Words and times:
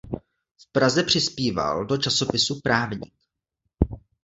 V 0.59 0.71
Praze 0.71 1.03
přispíval 1.03 1.85
do 1.85 1.97
časopisu 1.97 2.61
"Právník". 2.63 3.13